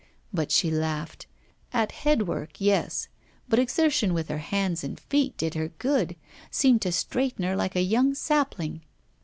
[0.33, 1.27] But she laughed;
[1.71, 3.07] at headwork, yes;
[3.47, 6.15] but exertion with her hands and feet did her good,
[6.49, 8.81] seemed to straighten her like a young sapling.